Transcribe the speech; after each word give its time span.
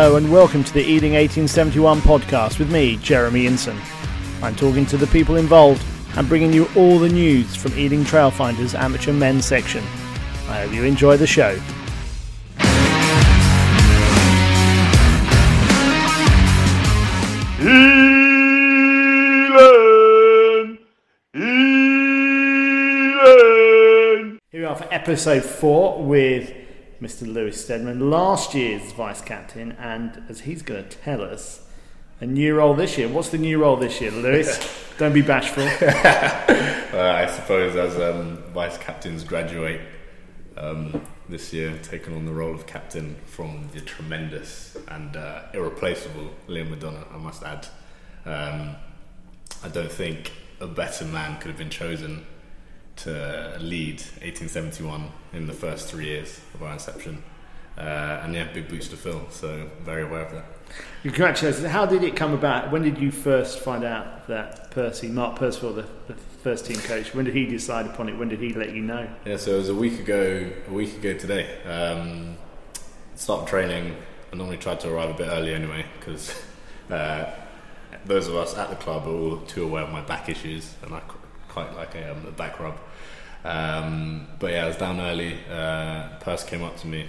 Hello 0.00 0.14
and 0.14 0.30
welcome 0.30 0.62
to 0.62 0.72
the 0.72 0.84
Ealing 0.84 1.14
1871 1.14 2.02
podcast 2.02 2.60
with 2.60 2.70
me, 2.70 2.98
Jeremy 2.98 3.46
Inson. 3.46 3.76
I'm 4.44 4.54
talking 4.54 4.86
to 4.86 4.96
the 4.96 5.08
people 5.08 5.34
involved 5.34 5.84
and 6.16 6.28
bringing 6.28 6.52
you 6.52 6.68
all 6.76 7.00
the 7.00 7.08
news 7.08 7.56
from 7.56 7.76
Ealing 7.76 8.04
Trailfinders 8.04 8.78
amateur 8.78 9.12
men's 9.12 9.44
section. 9.44 9.82
I 10.48 10.62
hope 10.62 10.72
you 10.72 10.84
enjoy 10.84 11.16
the 11.16 11.26
show. 11.26 11.58
Elan! 17.58 18.38
Elan! 21.34 21.58
Here 24.52 24.60
we 24.60 24.64
are 24.64 24.76
for 24.76 24.86
episode 24.94 25.42
four 25.42 26.00
with 26.04 26.67
Mr. 27.00 27.32
Lewis 27.32 27.64
Steadman, 27.64 28.10
last 28.10 28.54
year's 28.54 28.92
vice 28.92 29.20
captain, 29.20 29.72
and 29.72 30.22
as 30.28 30.40
he's 30.40 30.62
going 30.62 30.82
to 30.82 30.96
tell 30.96 31.22
us, 31.22 31.64
a 32.20 32.26
new 32.26 32.56
role 32.56 32.74
this 32.74 32.98
year. 32.98 33.08
What's 33.08 33.28
the 33.28 33.38
new 33.38 33.60
role 33.60 33.76
this 33.76 34.00
year, 34.00 34.10
Lewis? 34.10 34.58
Don't 34.98 35.12
be 35.12 35.22
bashful. 35.22 35.68
Uh, 36.88 37.02
I 37.02 37.26
suppose 37.26 37.76
as 37.76 37.96
um, 38.00 38.42
vice 38.54 38.78
captains 38.78 39.22
graduate 39.22 39.82
um, 40.56 41.00
this 41.28 41.52
year, 41.52 41.78
taking 41.82 42.16
on 42.16 42.24
the 42.24 42.32
role 42.32 42.54
of 42.54 42.66
captain 42.66 43.14
from 43.26 43.68
the 43.74 43.80
tremendous 43.82 44.76
and 44.88 45.14
uh, 45.14 45.42
irreplaceable 45.52 46.30
Liam 46.48 46.70
Madonna, 46.70 47.04
I 47.12 47.18
must 47.18 47.42
add. 47.42 47.68
Um, 48.24 48.74
I 49.62 49.68
don't 49.68 49.92
think 49.92 50.32
a 50.60 50.66
better 50.66 51.04
man 51.04 51.38
could 51.38 51.48
have 51.48 51.58
been 51.58 51.70
chosen 51.70 52.26
to 52.98 53.56
lead 53.60 54.00
1871 54.22 55.10
in 55.32 55.46
the 55.46 55.52
first 55.52 55.88
three 55.88 56.06
years 56.06 56.40
of 56.54 56.62
our 56.62 56.72
inception. 56.72 57.22
Uh, 57.76 58.20
and 58.24 58.34
yeah, 58.34 58.52
big 58.52 58.68
boots 58.68 58.88
to 58.88 58.96
fill, 58.96 59.22
so 59.30 59.70
very 59.84 60.02
aware 60.02 60.22
of 60.22 60.32
that. 60.32 60.44
Congratulations. 61.02 61.64
How 61.66 61.86
did 61.86 62.02
it 62.02 62.16
come 62.16 62.34
about? 62.34 62.72
When 62.72 62.82
did 62.82 62.98
you 62.98 63.12
first 63.12 63.60
find 63.60 63.84
out 63.84 64.26
that 64.26 64.72
Percy, 64.72 65.08
Mark 65.08 65.36
Percival, 65.36 65.72
the, 65.74 65.86
the 66.08 66.14
first 66.14 66.66
team 66.66 66.78
coach, 66.78 67.14
when 67.14 67.24
did 67.24 67.34
he 67.34 67.46
decide 67.46 67.86
upon 67.86 68.08
it? 68.08 68.18
When 68.18 68.28
did 68.28 68.40
he 68.40 68.52
let 68.52 68.72
you 68.72 68.82
know? 68.82 69.08
Yeah, 69.24 69.36
so 69.36 69.54
it 69.54 69.58
was 69.58 69.68
a 69.68 69.74
week 69.74 70.00
ago. 70.00 70.50
A 70.68 70.72
week 70.72 70.96
ago 70.96 71.14
today. 71.14 71.62
Um, 71.62 72.36
started 73.14 73.48
training. 73.48 73.94
I 74.32 74.36
normally 74.36 74.58
try 74.58 74.74
to 74.74 74.92
arrive 74.92 75.10
a 75.10 75.14
bit 75.14 75.28
early 75.28 75.54
anyway 75.54 75.86
because 75.98 76.42
uh, 76.90 77.30
those 78.04 78.26
of 78.26 78.34
us 78.34 78.56
at 78.56 78.70
the 78.70 78.76
club 78.76 79.06
are 79.06 79.14
all 79.14 79.38
too 79.38 79.64
aware 79.64 79.84
of 79.84 79.92
my 79.92 80.00
back 80.00 80.28
issues, 80.28 80.74
and 80.82 80.94
I 80.94 81.00
quite 81.48 81.74
like 81.76 81.94
a, 81.94 82.12
um, 82.12 82.26
a 82.26 82.30
back 82.30 82.58
rub. 82.60 82.76
Um, 83.48 84.26
but 84.38 84.52
yeah, 84.52 84.64
I 84.64 84.68
was 84.68 84.76
down 84.76 85.00
early. 85.00 85.38
Uh, 85.50 86.08
Purse 86.20 86.44
came 86.44 86.62
up 86.62 86.76
to 86.78 86.86
me, 86.86 87.08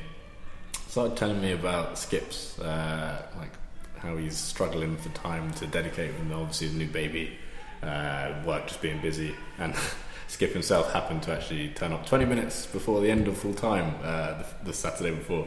started 0.88 1.18
telling 1.18 1.42
me 1.42 1.52
about 1.52 1.98
Skips, 1.98 2.58
uh, 2.60 3.26
like 3.38 3.52
how 3.98 4.16
he's 4.16 4.38
struggling 4.38 4.96
for 4.96 5.10
time 5.10 5.52
to 5.56 5.68
dedicate, 5.68 6.12
and 6.16 6.32
obviously 6.32 6.68
his 6.68 6.78
new 6.78 6.88
baby, 6.88 7.38
uh, 7.84 8.34
work 8.46 8.68
just 8.68 8.82
being 8.82 9.02
busy, 9.02 9.36
and 9.58 9.76
Skip 10.30 10.54
himself 10.54 10.94
happened 10.94 11.24
to 11.24 11.34
actually 11.34 11.70
turn 11.70 11.92
up 11.92 12.06
20 12.06 12.24
minutes 12.24 12.68
before 12.68 13.02
the 13.02 13.12
end 13.12 13.28
of 13.28 13.38
full 13.38 13.54
time 13.54 13.96
uh, 14.02 14.42
the, 14.42 14.46
the 14.66 14.74
Saturday 14.74 15.12
before. 15.12 15.46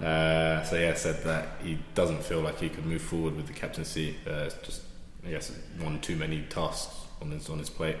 Uh, 0.00 0.62
so 0.62 0.76
yeah, 0.76 0.94
said 0.94 1.20
that 1.24 1.48
he 1.64 1.78
doesn't 1.96 2.22
feel 2.22 2.40
like 2.40 2.60
he 2.60 2.68
could 2.68 2.86
move 2.86 3.02
forward 3.02 3.34
with 3.34 3.48
the 3.48 3.52
captaincy. 3.52 4.16
Uh, 4.24 4.44
it's 4.46 4.54
just 4.64 4.82
I 5.26 5.30
guess 5.30 5.50
one 5.80 6.00
too 6.00 6.14
many 6.14 6.42
tasks 6.42 6.94
on 7.20 7.32
his 7.32 7.50
on 7.50 7.58
his 7.58 7.70
plate. 7.70 7.96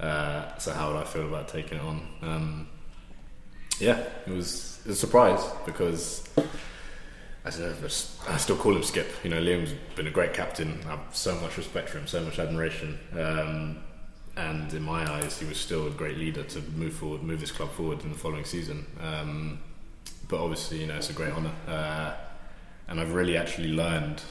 Uh, 0.00 0.56
so 0.58 0.72
how 0.72 0.92
would 0.92 1.00
I 1.00 1.04
feel 1.04 1.26
about 1.26 1.48
taking 1.48 1.78
it 1.78 1.84
on? 1.84 2.08
Um, 2.22 2.68
yeah, 3.78 3.98
it 4.26 4.30
was, 4.30 4.80
it 4.84 4.88
was 4.88 4.96
a 4.96 5.00
surprise 5.00 5.44
because 5.66 6.28
I, 7.44 7.50
I 8.28 8.36
still 8.36 8.56
call 8.56 8.74
him 8.74 8.82
Skip. 8.82 9.08
You 9.22 9.30
know, 9.30 9.40
Liam's 9.40 9.74
been 9.96 10.06
a 10.06 10.10
great 10.10 10.32
captain. 10.32 10.80
I 10.86 10.90
have 10.90 11.00
so 11.12 11.34
much 11.36 11.56
respect 11.56 11.90
for 11.90 11.98
him, 11.98 12.06
so 12.06 12.22
much 12.22 12.38
admiration. 12.38 12.98
Um, 13.12 13.82
and 14.36 14.72
in 14.72 14.82
my 14.82 15.10
eyes, 15.10 15.38
he 15.38 15.46
was 15.46 15.58
still 15.58 15.86
a 15.86 15.90
great 15.90 16.16
leader 16.16 16.42
to 16.42 16.60
move 16.76 16.94
forward, 16.94 17.22
move 17.22 17.40
this 17.40 17.52
club 17.52 17.70
forward 17.72 18.02
in 18.02 18.10
the 18.10 18.18
following 18.18 18.44
season. 18.44 18.86
Um, 19.00 19.60
but 20.28 20.40
obviously, 20.40 20.80
you 20.80 20.86
know, 20.86 20.96
it's 20.96 21.10
a 21.10 21.12
great 21.12 21.32
honour. 21.32 21.52
Uh, 21.68 22.14
and 22.88 23.00
I've 23.00 23.12
really 23.12 23.36
actually 23.36 23.68
learned 23.68 24.22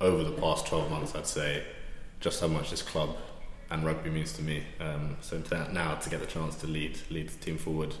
over 0.00 0.22
the 0.22 0.32
past 0.32 0.66
12 0.66 0.90
months, 0.90 1.14
I'd 1.14 1.26
say, 1.26 1.64
just 2.20 2.40
how 2.40 2.48
much 2.48 2.70
this 2.70 2.82
club 2.82 3.16
and 3.70 3.84
rugby 3.84 4.10
means 4.10 4.32
to 4.34 4.42
me. 4.42 4.62
Um, 4.80 5.16
so 5.20 5.40
to, 5.40 5.72
now 5.72 5.94
to 5.94 6.10
get 6.10 6.20
the 6.20 6.26
chance 6.26 6.56
to 6.56 6.66
lead 6.66 6.98
lead 7.10 7.28
the 7.28 7.44
team 7.44 7.58
forward, 7.58 7.94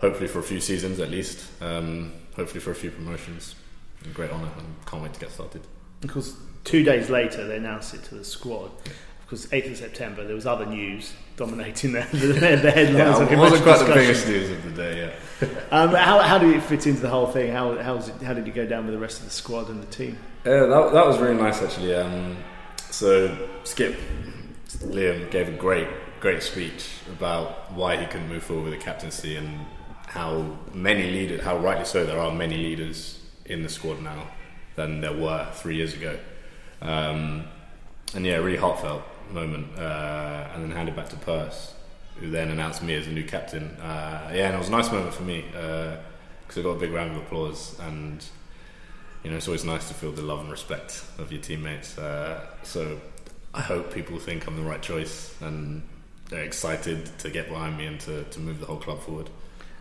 hopefully 0.00 0.28
for 0.28 0.38
a 0.38 0.42
few 0.42 0.60
seasons 0.60 1.00
at 1.00 1.10
least, 1.10 1.46
um, 1.60 2.12
hopefully 2.36 2.60
for 2.60 2.70
a 2.70 2.74
few 2.74 2.90
promotions, 2.90 3.54
a 4.04 4.08
great 4.08 4.30
honour 4.30 4.50
and 4.58 4.86
can't 4.86 5.02
wait 5.02 5.14
to 5.14 5.20
get 5.20 5.30
started. 5.30 5.62
Of 6.02 6.10
course, 6.10 6.36
two 6.64 6.84
days 6.84 7.10
later, 7.10 7.46
they 7.46 7.56
announced 7.56 7.94
it 7.94 8.04
to 8.04 8.14
the 8.14 8.24
squad. 8.24 8.70
Of 8.86 9.28
course, 9.28 9.46
8th 9.46 9.72
of 9.72 9.76
September, 9.76 10.24
there 10.24 10.34
was 10.34 10.46
other 10.46 10.64
news 10.64 11.12
dominating 11.36 11.92
the, 11.92 12.00
the, 12.12 12.26
the 12.28 12.70
headlines. 12.70 12.96
Yeah, 12.96 13.22
of 13.22 13.32
it 13.32 13.36
wasn't 13.36 13.62
commercial 13.62 13.86
quite 13.86 13.86
the 13.86 13.94
biggest 13.94 14.26
news 14.26 14.50
of 14.50 14.64
the 14.64 14.70
day. 14.70 14.98
Yeah. 15.06 15.14
Um, 15.70 15.90
how, 15.90 16.18
how 16.20 16.38
did 16.38 16.56
it 16.56 16.62
fit 16.62 16.86
into 16.86 17.00
the 17.00 17.10
whole 17.10 17.26
thing? 17.26 17.52
How, 17.52 17.76
how, 17.78 17.94
was 17.94 18.08
it, 18.08 18.20
how 18.22 18.32
did 18.32 18.46
you 18.46 18.52
go 18.52 18.66
down 18.66 18.86
with 18.86 18.94
the 18.94 18.98
rest 18.98 19.18
of 19.18 19.26
the 19.26 19.30
squad 19.30 19.68
and 19.68 19.80
the 19.80 19.86
team? 19.86 20.18
Yeah, 20.44 20.64
that, 20.64 20.92
that 20.92 21.06
was 21.06 21.18
really 21.18 21.36
nice 21.36 21.62
actually. 21.62 21.94
Um, 21.94 22.38
so 22.90 23.48
Skip 23.62 23.96
Liam 24.80 25.30
gave 25.30 25.48
a 25.48 25.52
great 25.52 25.88
great 26.20 26.42
speech 26.42 26.88
about 27.12 27.72
why 27.72 27.96
he 27.96 28.06
couldn't 28.06 28.28
move 28.28 28.42
forward 28.42 28.64
with 28.64 28.72
the 28.72 28.84
captaincy 28.84 29.36
and 29.36 29.64
how 30.06 30.58
many 30.72 31.10
leaders, 31.10 31.42
how 31.42 31.56
rightly 31.58 31.84
so, 31.84 32.04
there 32.04 32.18
are 32.18 32.32
many 32.32 32.56
leaders 32.56 33.20
in 33.44 33.62
the 33.62 33.68
squad 33.68 34.02
now 34.02 34.26
than 34.74 35.00
there 35.00 35.12
were 35.12 35.46
three 35.54 35.76
years 35.76 35.94
ago. 35.94 36.18
Um, 36.82 37.44
and 38.14 38.24
yeah, 38.26 38.36
really 38.36 38.56
heartfelt 38.56 39.02
moment. 39.30 39.78
Uh, 39.78 40.48
and 40.54 40.64
then 40.64 40.70
handed 40.70 40.96
back 40.96 41.08
to 41.10 41.16
Purse, 41.16 41.74
who 42.16 42.30
then 42.30 42.50
announced 42.50 42.82
me 42.82 42.94
as 42.94 43.06
the 43.06 43.12
new 43.12 43.24
captain. 43.24 43.76
Uh, 43.80 44.30
yeah, 44.34 44.46
and 44.46 44.54
it 44.54 44.58
was 44.58 44.68
a 44.68 44.72
nice 44.72 44.90
moment 44.90 45.14
for 45.14 45.22
me 45.22 45.44
because 45.50 46.58
I 46.58 46.62
got 46.62 46.70
a 46.70 46.80
big 46.80 46.92
round 46.92 47.12
of 47.12 47.18
applause 47.18 47.78
and 47.80 48.24
you 49.22 49.30
know, 49.30 49.36
it's 49.36 49.48
always 49.48 49.64
nice 49.64 49.88
to 49.88 49.94
feel 49.94 50.12
the 50.12 50.22
love 50.22 50.40
and 50.40 50.50
respect 50.50 51.02
of 51.18 51.32
your 51.32 51.42
teammates. 51.42 51.98
Uh, 51.98 52.46
so 52.62 53.00
I 53.54 53.60
hope 53.60 53.92
people 53.92 54.18
think 54.18 54.46
I'm 54.46 54.56
the 54.56 54.62
right 54.62 54.82
choice 54.82 55.34
and 55.40 55.82
they're 56.28 56.44
excited 56.44 57.06
to 57.18 57.30
get 57.30 57.48
behind 57.48 57.78
me 57.78 57.86
and 57.86 57.98
to, 58.00 58.24
to 58.24 58.40
move 58.40 58.60
the 58.60 58.66
whole 58.66 58.76
club 58.76 59.00
forward. 59.00 59.30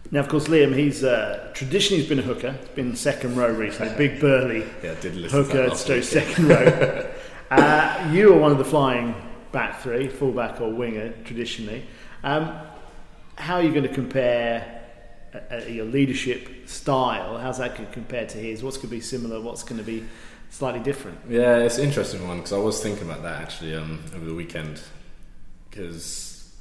Now, 0.10 0.22
of 0.22 0.30
course, 0.30 0.48
Liam, 0.48 0.74
he's 0.74 1.04
uh, 1.04 1.52
traditionally 1.54 2.02
he's 2.02 2.10
been 2.10 2.20
a 2.20 2.24
hooker. 2.24 2.54
He's 2.54 2.70
been 2.70 2.96
second 2.96 3.36
row 3.36 3.52
recently, 3.52 3.96
big 3.98 4.22
burly 4.22 4.66
Yeah, 4.82 4.96
did 5.02 5.16
listen 5.16 5.44
hooker 5.44 5.68
last 5.68 6.10
second 6.10 6.48
row. 6.48 7.12
uh, 7.52 8.10
you 8.14 8.34
are 8.34 8.38
one 8.38 8.52
of 8.52 8.58
the 8.58 8.66
flying 8.66 9.14
back 9.52 9.82
three, 9.82 10.08
fullback 10.08 10.62
or 10.62 10.72
winger 10.72 11.12
traditionally. 11.26 11.86
Um, 12.24 12.58
how 13.36 13.56
are 13.56 13.62
you 13.62 13.72
going 13.72 13.84
to 13.84 13.94
compare 13.94 14.84
uh, 15.34 15.56
uh, 15.56 15.58
your 15.68 15.86
leadership 15.86 16.68
style? 16.70 17.38
How's 17.38 17.58
that 17.58 17.76
going 17.76 17.88
to 17.88 17.94
compare 17.94 18.26
to 18.28 18.38
his? 18.38 18.64
What's 18.64 18.78
going 18.78 18.90
to 18.90 18.96
be 18.96 19.02
similar? 19.02 19.42
What's 19.42 19.64
going 19.64 19.78
to 19.78 19.84
be 19.84 20.06
slightly 20.50 20.80
different? 20.80 21.20
Yeah, 21.30 21.58
it's 21.58 21.78
an 21.78 21.86
interesting 21.86 22.28
one 22.28 22.38
because 22.38 22.54
I 22.54 22.58
was 22.58 22.82
thinking 22.82 23.10
about 23.10 23.24
that 23.24 23.42
actually 23.42 23.76
um, 23.76 24.04
over 24.16 24.26
the 24.26 24.36
weekend. 24.36 24.82
Because 25.70 26.54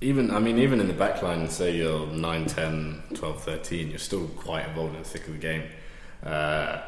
even, 0.00 0.30
I 0.30 0.38
mean, 0.38 0.58
even 0.58 0.80
in 0.80 0.88
the 0.88 0.94
back 0.94 1.22
line, 1.22 1.48
say 1.48 1.76
you're 1.76 2.06
9, 2.06 2.46
10, 2.46 3.02
12, 3.14 3.42
13, 3.42 3.90
you're 3.90 3.98
still 3.98 4.26
quite 4.28 4.68
involved 4.68 4.96
in 4.96 5.02
the 5.02 5.08
thick 5.08 5.26
of 5.26 5.34
the 5.34 5.38
game. 5.38 5.62
Uh, 6.22 6.80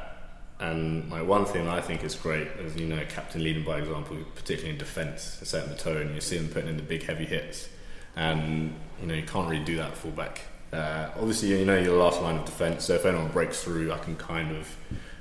and 0.59 1.09
my 1.09 1.21
one 1.21 1.45
thing 1.45 1.69
I 1.69 1.81
think 1.81 2.03
is 2.03 2.15
great 2.15 2.49
is 2.59 2.77
you 2.77 2.87
know 2.87 3.05
captain 3.09 3.43
leading 3.43 3.65
by 3.65 3.79
example, 3.79 4.17
particularly 4.35 4.71
in 4.71 4.79
defence, 4.79 5.41
setting 5.43 5.71
the 5.71 5.77
tone. 5.77 6.15
You 6.15 6.21
see 6.21 6.39
them 6.39 6.49
putting 6.49 6.71
in 6.71 6.77
the 6.77 6.83
big 6.83 7.03
heavy 7.03 7.27
hits, 7.27 7.69
and 8.17 8.75
you 9.01 9.07
know 9.07 9.15
you 9.15 9.25
can't 9.25 9.49
really 9.49 9.65
do 9.65 9.77
that 9.77 9.91
at 9.91 9.99
fullback. 9.99 10.41
Uh, 10.73 11.11
obviously, 11.17 11.51
you 11.51 11.65
know 11.65 11.77
you're 11.77 11.97
the 11.97 12.03
last 12.03 12.23
line 12.23 12.37
of 12.37 12.45
defence, 12.45 12.85
so 12.85 12.95
if 12.95 13.05
anyone 13.05 13.29
breaks 13.29 13.63
through, 13.63 13.93
I 13.93 13.99
can 13.99 14.17
kind 14.17 14.57
of 14.57 14.77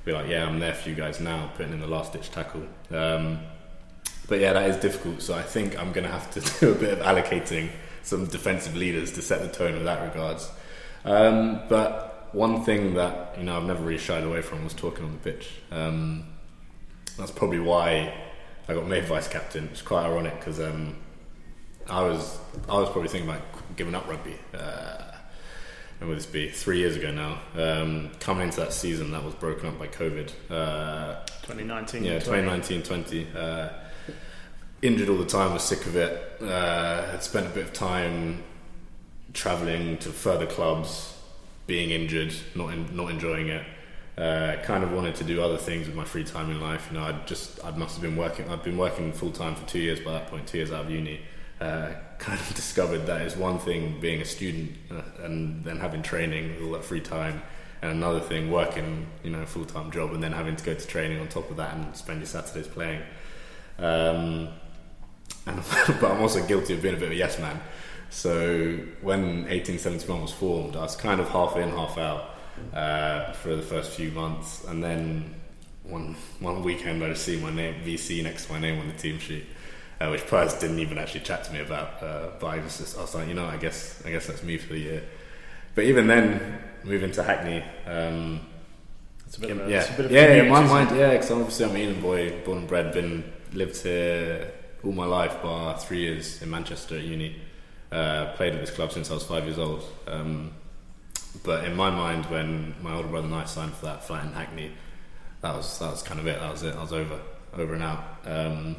be 0.06 0.14
like, 0.14 0.30
yeah, 0.30 0.46
I'm 0.48 0.60
there 0.60 0.74
for 0.74 0.88
you 0.88 0.96
guys 0.96 1.20
now, 1.20 1.52
putting 1.56 1.74
in 1.74 1.80
the 1.80 1.88
last 1.88 2.14
ditch 2.14 2.32
tackle. 2.32 2.64
Um, 2.92 3.40
but 4.28 4.40
yeah, 4.40 4.54
that 4.54 4.70
is 4.70 4.78
difficult. 4.78 5.22
So 5.22 5.34
I 5.34 5.42
think 5.42 5.78
I'm 5.80 5.92
going 5.92 6.06
to 6.06 6.12
have 6.12 6.32
to 6.32 6.40
do 6.60 6.72
a 6.72 6.76
bit 6.76 6.94
of 6.94 7.00
allocating 7.00 7.70
some 8.04 8.28
defensive 8.28 8.76
leaders 8.76 9.12
to 9.14 9.22
set 9.22 9.42
the 9.42 9.48
tone 9.48 9.74
with 9.74 9.86
that 9.86 10.04
regards. 10.04 10.50
Um, 11.04 11.62
but 11.68 12.30
one 12.34 12.64
thing 12.64 12.96
that 12.96 13.36
you 13.38 13.44
know 13.44 13.58
I've 13.58 13.64
never 13.64 13.84
really 13.84 13.98
shied 13.98 14.24
away 14.24 14.42
from 14.42 14.64
was 14.64 14.74
talking 14.74 15.06
on 15.06 15.12
the 15.12 15.18
pitch. 15.18 15.52
Um, 15.72 16.26
that's 17.18 17.32
probably 17.32 17.60
why 17.60 18.14
I 18.68 18.74
got 18.74 18.88
made 18.88 19.06
vice 19.06 19.28
captain. 19.28 19.70
It's 19.72 19.82
quite 19.82 20.06
ironic 20.06 20.40
because 20.40 20.60
um, 20.60 20.98
I 21.90 22.02
was 22.02 22.38
I 22.70 22.78
was 22.80 22.90
probably 22.90 23.10
thinking 23.10 23.30
about 23.30 23.44
giving 23.76 23.96
up 23.96 24.08
rugby. 24.08 24.36
Uh, 24.54 25.15
and 26.00 26.10
would 26.10 26.18
this 26.18 26.26
be 26.26 26.50
three 26.50 26.80
years 26.80 26.96
ago 26.96 27.12
now? 27.12 27.40
Um, 27.56 28.12
coming 28.20 28.48
into 28.48 28.60
that 28.60 28.74
season 28.74 29.12
that 29.12 29.24
was 29.24 29.34
broken 29.36 29.70
up 29.70 29.80
by 29.80 29.88
COVID. 29.88 30.32
Uh, 30.50 31.26
2019. 31.44 32.04
yeah, 32.04 32.20
2019 32.20 32.84
20. 32.84 33.28
Uh, 33.36 33.70
injured 34.82 35.10
all 35.10 35.18
the 35.18 35.26
time, 35.26 35.54
was 35.54 35.64
sick 35.64 35.86
of 35.86 35.96
it. 35.96 36.42
Uh, 36.42 37.06
had 37.12 37.24
spent 37.24 37.46
a 37.46 37.50
bit 37.50 37.64
of 37.64 37.74
time 37.74 38.44
traveling 39.34 39.98
to 40.00 40.10
further 40.10 40.46
clubs, 40.46 41.18
being 41.68 41.92
injured, 41.92 42.34
not 42.56 42.74
in, 42.74 42.96
not 42.96 43.10
enjoying 43.10 43.48
it. 43.48 43.66
Uh, 44.18 44.56
kind 44.64 44.84
of 44.84 44.94
wanted 44.94 45.14
to 45.16 45.26
do 45.26 45.42
other 45.42 45.58
things 45.58 45.88
with 45.88 45.96
my 45.96 46.06
free 46.06 46.24
time 46.24 46.50
in 46.50 46.62
life. 46.62 46.88
You 46.90 46.98
know, 46.98 47.04
I 47.06 47.14
just 47.26 47.64
I 47.66 47.72
must 47.72 47.96
have 47.96 48.02
been 48.02 48.16
working. 48.16 48.50
I've 48.50 48.64
been 48.64 48.78
working 48.78 49.12
full 49.12 49.32
time 49.32 49.56
for 49.56 49.68
two 49.68 49.80
years 49.80 50.00
by 50.00 50.14
that 50.14 50.28
point, 50.28 50.48
two 50.48 50.58
years 50.58 50.72
out 50.72 50.86
of 50.86 50.92
uni. 50.92 51.22
Uh, 51.60 51.92
kind 52.18 52.40
of 52.40 52.54
discovered 52.56 53.06
that 53.06 53.22
it's 53.22 53.36
one 53.36 53.60
thing 53.60 54.00
being 54.00 54.22
a 54.22 54.26
student 54.26 54.72
uh, 54.90 55.02
and 55.24 55.64
then 55.64 55.78
having 55.78 56.02
training 56.02 56.56
all 56.64 56.72
that 56.72 56.84
free 56.84 57.02
time, 57.02 57.42
and 57.82 57.92
another 57.92 58.20
thing 58.20 58.50
working, 58.50 59.06
you 59.24 59.30
know, 59.30 59.42
a 59.42 59.46
full 59.46 59.66
time 59.66 59.92
job 59.92 60.14
and 60.14 60.24
then 60.24 60.32
having 60.32 60.56
to 60.56 60.64
go 60.64 60.74
to 60.74 60.88
training 60.88 61.20
on 61.20 61.28
top 61.28 61.50
of 61.50 61.58
that 61.58 61.76
and 61.76 61.96
spend 61.96 62.20
your 62.20 62.28
Saturdays 62.28 62.68
playing. 62.68 63.02
Um, 63.78 64.50
and, 65.46 65.58
but 66.00 66.12
I'm 66.12 66.22
also 66.22 66.46
guilty 66.46 66.74
of 66.74 66.82
being 66.82 66.96
a 66.96 66.98
bit 66.98 67.08
of 67.08 67.12
a 67.12 67.16
yes 67.16 67.40
man. 67.40 67.60
So 68.10 68.78
when 69.02 69.44
1871 69.46 70.22
was 70.22 70.32
formed, 70.32 70.76
I 70.76 70.82
was 70.82 70.96
kind 70.96 71.20
of 71.20 71.28
half 71.30 71.58
in, 71.58 71.70
half 71.70 71.98
out 71.98 72.36
uh, 72.74 73.32
for 73.34 73.56
the 73.56 73.62
first 73.62 73.92
few 73.92 74.12
months, 74.12 74.64
and 74.66 74.84
then 74.84 75.36
one 75.84 76.16
one 76.40 76.64
weekend 76.64 77.04
I 77.04 77.10
just 77.10 77.26
see 77.26 77.40
my 77.40 77.52
name 77.52 77.76
VC 77.84 78.24
next 78.24 78.46
to 78.46 78.54
my 78.54 78.60
name 78.60 78.80
on 78.80 78.88
the 78.88 78.94
team 78.94 79.20
sheet, 79.20 79.46
uh, 80.00 80.10
which 80.10 80.26
Pers 80.28 80.54
didn't 80.56 80.80
even 80.80 80.98
actually 80.98 81.22
chat 81.22 81.44
to 81.46 81.54
me 81.54 81.60
about. 81.60 82.02
Uh, 82.02 82.30
but 82.40 82.48
I 82.48 82.60
was 82.60 82.78
just 82.78 82.98
I 82.98 83.02
was 83.02 83.16
like, 83.16 83.28
you 83.28 83.34
know, 83.34 83.46
I 83.46 83.58
guess 83.58 84.02
I 84.06 84.12
guess 84.12 84.28
that's 84.28 84.44
me 84.44 84.58
for 84.58 84.74
the 84.74 84.80
year. 84.80 85.04
But 85.74 85.86
even 85.86 86.08
then, 86.08 86.62
moving 86.84 87.12
to 87.12 87.24
Hackney. 87.24 87.64
Um, 87.86 88.42
It's 89.28 89.38
a 89.38 89.42
bit 89.42 89.52
of 89.52 89.68
a, 89.68 89.70
yeah, 89.70 89.82
it's 89.82 89.90
a 89.90 89.98
bit 89.98 90.06
of 90.06 90.12
yeah, 90.12 90.44
in 90.44 90.50
my 90.50 90.62
mind, 90.62 90.96
yeah, 90.96 91.12
because 91.12 91.32
obviously 91.32 91.66
I'm 91.66 91.72
an 91.72 91.78
Ealing 91.78 92.02
boy, 92.02 92.42
born 92.46 92.60
and 92.60 92.68
bred, 92.68 92.94
been 92.94 93.24
lived 93.54 93.78
here 93.82 94.52
all 94.84 94.92
my 94.92 95.06
life, 95.06 95.42
bar 95.42 95.78
three 95.78 96.00
years 96.00 96.42
in 96.42 96.50
Manchester 96.50 96.98
at 96.98 97.04
uni. 97.04 97.36
Uh, 97.92 98.34
played 98.36 98.54
at 98.54 98.62
this 98.62 98.72
club 98.72 98.92
since 98.92 99.10
I 99.10 99.16
was 99.16 99.24
five 99.24 99.46
years 99.46 99.58
old. 99.58 99.84
Um, 100.08 100.52
but 101.44 101.66
in 101.66 101.76
my 101.76 101.90
mind, 101.90 102.26
when 102.28 102.76
my 102.82 102.94
older 102.96 103.08
brother 103.08 103.28
and 103.28 103.36
I 103.36 103.46
signed 103.46 103.74
for 103.74 103.86
that 103.86 104.04
flat 104.04 104.26
in 104.26 104.32
Hackney, 104.32 104.72
that 105.42 105.56
was 105.56 105.80
that 105.80 105.92
was 105.92 106.04
kind 106.04 106.20
of 106.20 106.28
it. 106.28 106.40
That 106.40 106.52
was 106.52 106.64
it. 106.64 106.76
I 106.76 106.82
was 106.82 106.94
over, 106.94 107.20
over 107.58 107.74
and 107.74 107.84
out. 107.84 108.04
Um, 108.26 108.76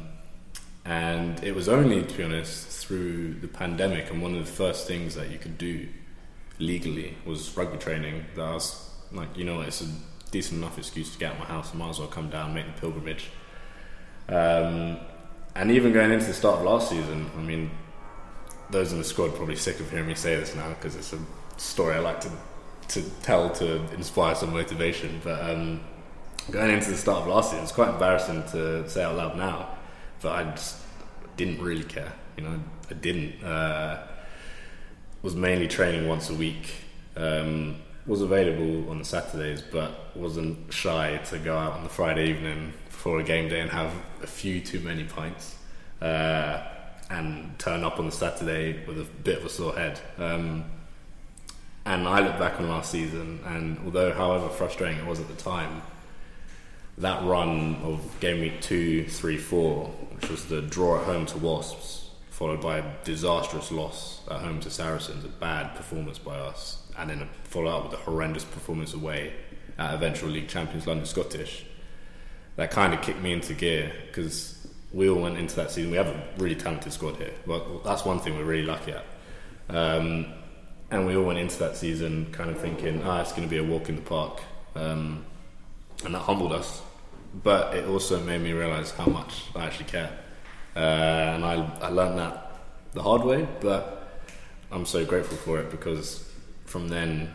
and 0.87 1.43
it 1.43 1.53
was 1.53 1.67
only, 1.67 2.01
to 2.01 2.17
be 2.17 2.23
honest, 2.23 2.65
through 2.67 3.33
the 3.35 3.47
pandemic, 3.47 4.09
and 4.09 4.21
one 4.21 4.33
of 4.33 4.45
the 4.45 4.51
first 4.51 4.87
things 4.87 5.15
that 5.15 5.29
you 5.29 5.37
could 5.37 5.57
do 5.57 5.89
legally 6.59 7.17
was 7.25 7.55
rugby 7.57 7.77
training. 7.77 8.23
That 8.35 8.43
I 8.43 8.53
was 8.53 8.89
like, 9.11 9.37
you 9.37 9.43
know, 9.43 9.59
it's 9.59 9.81
a 9.81 9.87
decent 10.31 10.61
enough 10.61 10.77
excuse 10.77 11.11
to 11.11 11.19
get 11.19 11.31
out 11.31 11.33
of 11.33 11.39
my 11.39 11.45
house. 11.45 11.73
I 11.73 11.77
might 11.77 11.89
as 11.89 11.99
well 11.99 12.07
come 12.07 12.29
down, 12.29 12.53
make 12.53 12.73
the 12.73 12.79
pilgrimage. 12.79 13.29
Um, 14.29 14.97
and 15.55 15.71
even 15.71 15.91
going 15.91 16.11
into 16.11 16.27
the 16.27 16.33
start 16.33 16.59
of 16.59 16.63
last 16.63 16.89
season, 16.89 17.31
I 17.35 17.41
mean, 17.41 17.69
those 18.69 18.93
in 18.93 18.97
the 18.97 19.03
squad 19.03 19.35
probably 19.35 19.57
sick 19.57 19.81
of 19.81 19.91
hearing 19.91 20.07
me 20.07 20.15
say 20.15 20.37
this 20.37 20.55
now 20.55 20.69
because 20.69 20.95
it's 20.95 21.11
a 21.11 21.19
story 21.57 21.95
I 21.95 21.99
like 21.99 22.21
to 22.21 22.31
to 22.89 23.03
tell 23.21 23.49
to 23.49 23.81
inspire 23.93 24.35
some 24.35 24.53
motivation. 24.53 25.19
But 25.21 25.41
um, 25.49 25.81
going 26.49 26.71
into 26.71 26.91
the 26.91 26.97
start 26.97 27.23
of 27.23 27.27
last 27.27 27.49
season, 27.49 27.63
it's 27.63 27.73
quite 27.73 27.89
embarrassing 27.89 28.43
to 28.51 28.89
say 28.89 29.03
out 29.03 29.17
loud 29.17 29.35
now, 29.35 29.76
but 30.21 30.31
I 30.31 30.43
just 30.51 30.77
didn't 31.35 31.61
really 31.61 31.83
care. 31.83 32.13
You 32.37 32.43
know, 32.43 32.59
I 32.89 32.93
didn't. 32.93 33.43
Uh, 33.43 34.05
was 35.21 35.35
mainly 35.35 35.67
training 35.67 36.07
once 36.07 36.29
a 36.29 36.33
week. 36.33 36.73
Um, 37.15 37.77
was 38.05 38.21
available 38.21 38.89
on 38.89 38.99
the 38.99 39.05
Saturdays, 39.05 39.61
but 39.61 40.15
wasn't 40.15 40.71
shy 40.71 41.17
to 41.25 41.37
go 41.39 41.57
out 41.57 41.73
on 41.73 41.83
the 41.83 41.89
Friday 41.89 42.29
evening 42.29 42.73
before 42.85 43.19
a 43.19 43.23
game 43.23 43.49
day 43.49 43.59
and 43.59 43.69
have 43.69 43.91
a 44.23 44.27
few 44.27 44.61
too 44.61 44.79
many 44.79 45.03
pints, 45.03 45.55
uh, 46.01 46.63
and 47.09 47.57
turn 47.59 47.83
up 47.83 47.99
on 47.99 48.05
the 48.05 48.11
Saturday 48.11 48.85
with 48.85 48.99
a 48.99 49.03
bit 49.03 49.39
of 49.39 49.45
a 49.45 49.49
sore 49.49 49.73
head. 49.73 49.99
Um, 50.17 50.65
and 51.85 52.07
I 52.07 52.19
look 52.19 52.37
back 52.39 52.59
on 52.59 52.69
last 52.69 52.91
season, 52.91 53.39
and 53.45 53.79
although, 53.83 54.13
however 54.13 54.49
frustrating 54.49 54.99
it 54.99 55.05
was 55.05 55.19
at 55.19 55.27
the 55.27 55.35
time, 55.35 55.81
that 56.97 57.23
run 57.23 57.75
of 57.83 58.19
game 58.19 58.41
week 58.41 58.61
two, 58.61 59.05
three, 59.07 59.37
four, 59.37 59.85
which 60.15 60.29
was 60.29 60.45
the 60.45 60.61
draw 60.61 60.99
at 60.99 61.05
home 61.05 61.25
to 61.27 61.37
Wasps, 61.37 62.09
followed 62.31 62.61
by 62.61 62.77
a 62.77 62.83
disastrous 63.03 63.71
loss 63.71 64.21
at 64.29 64.41
home 64.41 64.59
to 64.61 64.69
Saracens, 64.69 65.23
a 65.23 65.27
bad 65.27 65.75
performance 65.75 66.17
by 66.17 66.37
us, 66.37 66.83
and 66.97 67.09
then 67.09 67.21
a 67.21 67.27
follow 67.43 67.77
up 67.77 67.83
with 67.83 67.93
a 67.93 68.03
horrendous 68.03 68.43
performance 68.43 68.93
away 68.93 69.33
at 69.77 69.93
eventual 69.93 70.29
league 70.29 70.47
champions 70.47 70.87
London 70.87 71.05
Scottish. 71.05 71.65
That 72.55 72.71
kind 72.71 72.93
of 72.93 73.01
kicked 73.01 73.21
me 73.21 73.33
into 73.33 73.53
gear 73.53 73.91
because 74.07 74.67
we 74.91 75.07
all 75.09 75.21
went 75.21 75.37
into 75.37 75.55
that 75.57 75.69
season. 75.69 75.91
We 75.91 75.97
have 75.97 76.07
a 76.07 76.23
really 76.37 76.55
talented 76.55 76.91
squad 76.91 77.17
here. 77.17 77.33
Well, 77.45 77.81
that's 77.85 78.03
one 78.03 78.19
thing 78.19 78.35
we're 78.35 78.45
really 78.45 78.65
lucky 78.65 78.93
at. 78.93 79.05
Um, 79.69 80.33
and 80.89 81.05
we 81.05 81.15
all 81.15 81.25
went 81.25 81.37
into 81.37 81.59
that 81.59 81.75
season 81.75 82.31
kind 82.31 82.49
of 82.49 82.59
thinking, 82.59 83.03
ah, 83.03 83.21
it's 83.21 83.31
going 83.31 83.43
to 83.43 83.49
be 83.49 83.57
a 83.57 83.63
walk 83.63 83.89
in 83.89 83.97
the 83.97 84.01
park. 84.01 84.41
Um, 84.75 85.25
and 86.03 86.15
that 86.15 86.19
humbled 86.19 86.53
us. 86.53 86.81
But 87.43 87.75
it 87.75 87.87
also 87.87 88.19
made 88.21 88.41
me 88.41 88.53
realise 88.53 88.91
how 88.91 89.05
much 89.05 89.43
I 89.55 89.65
actually 89.65 89.85
care. 89.85 90.11
Uh, 90.75 90.79
and 90.79 91.45
I, 91.45 91.55
I 91.81 91.89
learned 91.89 92.19
that 92.19 92.51
the 92.93 93.03
hard 93.03 93.23
way, 93.23 93.47
but 93.59 94.21
I'm 94.71 94.85
so 94.85 95.05
grateful 95.05 95.37
for 95.37 95.59
it 95.59 95.71
because 95.71 96.29
from 96.65 96.87
then, 96.87 97.31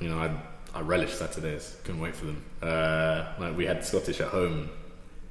you 0.00 0.08
know, 0.08 0.18
I, 0.18 0.30
I 0.74 0.80
relished 0.82 1.18
Saturdays, 1.18 1.76
couldn't 1.84 2.00
wait 2.00 2.14
for 2.14 2.26
them. 2.26 2.44
Uh, 2.62 3.32
like 3.38 3.56
we 3.56 3.66
had 3.66 3.84
Scottish 3.84 4.20
at 4.20 4.28
home, 4.28 4.68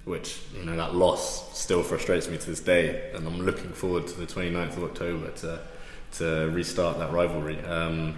which, 0.05 0.41
you 0.55 0.65
know, 0.65 0.75
that 0.75 0.95
loss 0.95 1.57
still 1.57 1.83
frustrates 1.83 2.27
me 2.27 2.37
to 2.37 2.45
this 2.45 2.59
day. 2.59 3.11
And 3.13 3.27
I'm 3.27 3.41
looking 3.41 3.71
forward 3.71 4.07
to 4.07 4.19
the 4.19 4.25
29th 4.25 4.77
of 4.77 4.83
October 4.83 5.31
to, 5.31 5.59
to 6.13 6.49
restart 6.51 6.97
that 6.99 7.11
rivalry. 7.11 7.59
Um, 7.63 8.15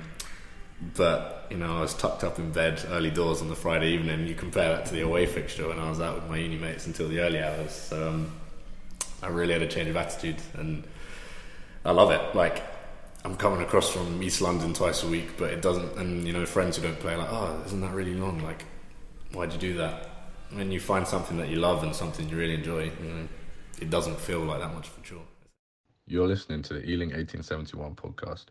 but 0.95 1.47
you 1.49 1.57
know, 1.57 1.77
I 1.77 1.81
was 1.81 1.93
tucked 1.93 2.23
up 2.23 2.39
in 2.39 2.51
bed 2.51 2.85
early 2.89 3.09
doors 3.09 3.41
on 3.41 3.49
the 3.49 3.55
Friday 3.55 3.91
evening. 3.93 4.27
You 4.27 4.35
compare 4.35 4.75
that 4.75 4.85
to 4.87 4.93
the 4.93 5.01
away 5.01 5.25
fixture 5.25 5.67
when 5.67 5.79
I 5.79 5.89
was 5.89 5.99
out 5.99 6.15
with 6.15 6.29
my 6.29 6.37
uni 6.37 6.57
mates 6.57 6.85
until 6.85 7.07
the 7.07 7.19
early 7.19 7.41
hours. 7.41 7.71
So 7.71 8.09
um, 8.09 8.31
I 9.23 9.29
really 9.29 9.53
had 9.53 9.61
a 9.61 9.67
change 9.67 9.89
of 9.89 9.97
attitude, 9.97 10.37
and 10.55 10.83
I 11.83 11.91
love 11.91 12.11
it. 12.11 12.35
Like 12.35 12.63
I'm 13.23 13.35
coming 13.35 13.61
across 13.61 13.89
from 13.89 14.21
East 14.21 14.41
London 14.41 14.73
twice 14.73 15.03
a 15.03 15.07
week, 15.07 15.37
but 15.37 15.51
it 15.51 15.61
doesn't. 15.61 15.97
And 15.97 16.27
you 16.27 16.33
know, 16.33 16.45
friends 16.45 16.77
who 16.77 16.83
don't 16.83 16.99
play 16.99 17.15
like, 17.15 17.31
oh, 17.31 17.61
isn't 17.65 17.81
that 17.81 17.93
really 17.93 18.13
long? 18.13 18.43
Like, 18.43 18.65
why'd 19.33 19.53
you 19.53 19.59
do 19.59 19.73
that? 19.75 20.09
When 20.51 20.71
you 20.71 20.79
find 20.79 21.07
something 21.07 21.37
that 21.37 21.49
you 21.49 21.57
love 21.57 21.83
and 21.83 21.93
something 21.95 22.29
you 22.29 22.37
really 22.37 22.53
enjoy, 22.53 22.83
you 22.83 23.09
know, 23.09 23.27
it 23.81 23.89
doesn't 23.89 24.19
feel 24.19 24.39
like 24.39 24.59
that 24.59 24.73
much 24.73 24.87
for 24.87 25.03
sure. 25.03 25.23
You're 26.05 26.27
listening 26.27 26.61
to 26.63 26.73
the 26.73 26.89
Ealing 26.89 27.09
1871 27.09 27.95
podcast. 27.95 28.45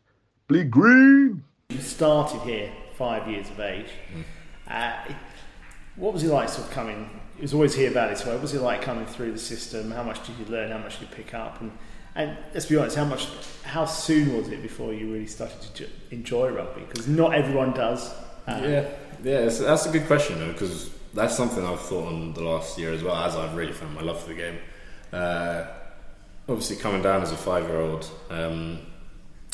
Bleed 0.46 0.70
green! 0.70 1.42
You 1.68 1.80
started 1.80 2.40
here 2.42 2.70
five 2.94 3.28
years 3.28 3.50
of 3.50 3.58
age. 3.58 3.88
Uh, 4.68 4.92
what 5.96 6.12
was 6.12 6.22
it 6.22 6.28
like 6.28 6.48
sort 6.48 6.68
of 6.68 6.72
coming? 6.72 7.10
It 7.38 7.42
was 7.42 7.54
always 7.54 7.74
here 7.74 7.90
about 7.90 8.10
this 8.10 8.24
way. 8.24 8.32
What 8.32 8.42
was 8.42 8.54
it 8.54 8.60
like 8.62 8.82
coming 8.82 9.04
through 9.06 9.32
the 9.32 9.38
system? 9.38 9.90
How 9.90 10.02
much 10.04 10.24
did 10.26 10.38
you 10.38 10.44
learn? 10.46 10.70
How 10.70 10.78
much 10.78 11.00
did 11.00 11.08
you 11.08 11.14
pick 11.16 11.34
up? 11.34 11.60
And 11.60 11.72
and 12.14 12.36
let's 12.54 12.66
be 12.66 12.76
honest, 12.76 12.96
how 12.96 13.04
much? 13.04 13.26
How 13.64 13.84
soon 13.84 14.36
was 14.36 14.48
it 14.48 14.62
before 14.62 14.94
you 14.94 15.12
really 15.12 15.26
started 15.26 15.60
to 15.74 15.88
enjoy 16.12 16.50
rugby? 16.50 16.82
Because 16.88 17.08
not 17.08 17.34
everyone 17.34 17.72
does. 17.72 18.10
Uh, 18.46 18.60
Yeah, 18.62 18.88
yeah, 19.24 19.38
it's, 19.40 19.58
that's 19.58 19.86
a 19.86 19.90
good 19.90 20.06
question 20.06 20.38
because 20.52 20.90
that's 21.14 21.36
something 21.36 21.66
I've 21.66 21.80
thought 21.80 22.06
on 22.06 22.32
the 22.32 22.42
last 22.42 22.78
year 22.78 22.92
as 22.92 23.02
well, 23.02 23.16
as 23.16 23.34
I've 23.34 23.54
really 23.56 23.72
found 23.72 23.94
my 23.94 24.02
love 24.02 24.20
for 24.20 24.28
the 24.28 24.34
game. 24.34 24.58
Uh, 25.12 25.66
obviously, 26.48 26.76
coming 26.76 27.02
down 27.02 27.22
as 27.22 27.32
a 27.32 27.36
five-year-old, 27.36 28.08
um, 28.30 28.78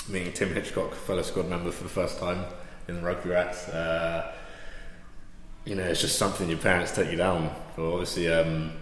meeting 0.09 0.32
Tim 0.32 0.52
Hitchcock, 0.54 0.94
fellow 0.94 1.23
squad 1.23 1.49
member 1.49 1.71
for 1.71 1.85
the 1.85 1.88
first 1.88 2.18
time 2.18 2.44
in 2.88 2.97
the 2.97 3.00
Rugby 3.02 3.30
Rats. 3.30 3.68
Uh, 3.68 4.32
you 5.64 5.75
know, 5.75 5.85
it's 5.85 6.00
just 6.00 6.18
something 6.18 6.49
your 6.49 6.59
parents 6.59 6.92
take 6.92 7.11
you 7.11 7.16
down 7.16 7.54
for. 7.75 7.92
Obviously, 7.92 8.32
um, 8.32 8.73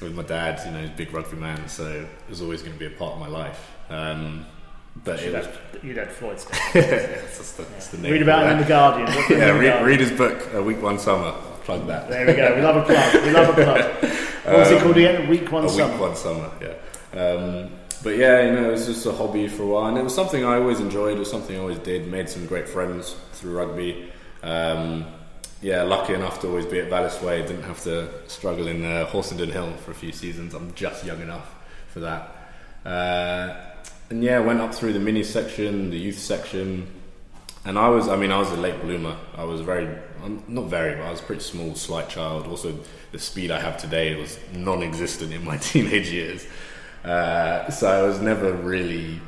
with 0.00 0.14
my 0.14 0.22
dad, 0.22 0.60
you 0.66 0.72
know, 0.72 0.80
he's 0.80 0.90
a 0.90 0.92
big 0.92 1.12
rugby 1.12 1.36
man, 1.36 1.68
so 1.68 1.86
it 1.86 2.30
was 2.30 2.42
always 2.42 2.62
going 2.62 2.72
to 2.72 2.78
be 2.78 2.86
a 2.86 2.96
part 2.96 3.14
of 3.14 3.20
my 3.20 3.28
life. 3.28 3.70
Um, 3.88 4.46
but 5.04 5.22
You'd 5.24 5.34
was, 5.34 5.46
have, 5.46 5.60
you'd 5.82 5.96
have 5.96 6.12
Floyd 6.12 6.38
Stone. 6.38 6.60
that's 6.74 7.52
the, 7.52 7.62
that's 7.64 7.88
the 7.88 7.98
name 7.98 8.12
Read 8.12 8.22
about 8.22 8.44
him 8.44 8.52
in 8.52 8.58
the 8.58 8.68
Guardian. 8.68 9.08
Yeah, 9.08 9.50
read, 9.50 9.68
Guardian? 9.68 9.84
read 9.84 10.00
his 10.00 10.12
book, 10.12 10.52
A 10.54 10.62
Week 10.62 10.80
One 10.80 10.98
Summer. 10.98 11.32
Plug 11.64 11.86
that. 11.86 12.08
There 12.08 12.26
we 12.26 12.34
go. 12.34 12.54
We 12.54 12.62
love 12.62 12.76
a 12.76 12.82
plug. 12.82 13.24
We 13.24 13.30
love 13.30 13.48
a 13.48 13.62
plug. 13.62 14.20
What 14.44 14.58
was 14.58 14.70
it 14.72 14.82
called 14.82 14.96
again? 14.98 15.26
Week 15.26 15.50
one 15.50 15.64
a 15.64 15.68
summer. 15.70 15.90
week 15.92 16.00
one 16.02 16.16
summer, 16.16 16.50
yeah. 16.60 17.78
But 18.02 18.16
yeah, 18.16 18.44
you 18.46 18.52
know, 18.52 18.68
it 18.68 18.72
was 18.72 18.86
just 18.86 19.06
a 19.06 19.12
hobby 19.12 19.48
for 19.48 19.62
a 19.62 19.66
while, 19.66 19.86
and 19.86 19.96
it 19.96 20.02
was 20.02 20.14
something 20.14 20.44
I 20.44 20.56
always 20.56 20.80
enjoyed. 20.80 21.16
It 21.16 21.20
was 21.20 21.30
something 21.30 21.56
I 21.56 21.60
always 21.60 21.78
did. 21.78 22.06
Made 22.08 22.28
some 22.28 22.46
great 22.46 22.68
friends 22.68 23.16
through 23.32 23.56
rugby. 23.56 24.12
Um, 24.42 25.06
yeah, 25.62 25.82
lucky 25.82 26.12
enough 26.12 26.40
to 26.40 26.48
always 26.48 26.66
be 26.66 26.80
at 26.80 26.90
Vallis 26.90 27.22
Way. 27.22 27.40
Didn't 27.42 27.62
have 27.62 27.82
to 27.84 28.08
struggle 28.28 28.68
in 28.68 28.84
uh, 28.84 29.06
Horsenden 29.06 29.50
Hill 29.50 29.72
for 29.78 29.92
a 29.92 29.94
few 29.94 30.12
seasons. 30.12 30.52
I'm 30.52 30.74
just 30.74 31.04
young 31.04 31.22
enough 31.22 31.54
for 31.88 32.00
that. 32.00 32.36
Uh, 32.84 33.56
and 34.10 34.22
yeah, 34.22 34.38
went 34.40 34.60
up 34.60 34.74
through 34.74 34.92
the 34.92 35.00
mini 35.00 35.24
section, 35.24 35.90
the 35.90 35.96
youth 35.96 36.18
section, 36.18 36.86
and 37.64 37.78
I 37.78 37.88
was, 37.88 38.08
I 38.08 38.16
mean, 38.16 38.30
I 38.30 38.38
was 38.38 38.50
a 38.50 38.56
late 38.56 38.80
bloomer. 38.82 39.16
I 39.36 39.44
was 39.44 39.62
very, 39.62 39.88
not 40.48 40.66
very, 40.66 40.96
but 40.96 41.04
I 41.04 41.10
was 41.10 41.22
pretty 41.22 41.40
small, 41.40 41.74
slight 41.74 42.10
child. 42.10 42.46
Also, 42.46 42.78
the 43.12 43.18
speed 43.18 43.50
I 43.50 43.58
have 43.58 43.78
today 43.78 44.16
was 44.16 44.38
non 44.52 44.82
existent 44.82 45.32
in 45.32 45.44
my 45.44 45.56
teenage 45.72 46.10
years. 46.10 46.46
Uh, 47.04 47.70
so 47.70 47.86
I 47.86 48.02
was 48.06 48.20
never 48.20 48.52
really 48.52 49.20